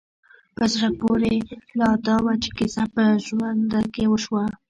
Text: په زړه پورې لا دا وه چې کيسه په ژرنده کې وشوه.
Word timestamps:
په 0.55 0.63
زړه 0.73 0.89
پورې 0.99 1.33
لا 1.79 1.89
دا 2.07 2.15
وه 2.23 2.33
چې 2.43 2.49
کيسه 2.57 2.83
په 2.95 3.03
ژرنده 3.25 3.81
کې 3.93 4.03
وشوه. 4.07 4.43